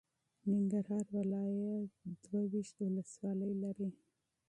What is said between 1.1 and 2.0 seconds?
ولایت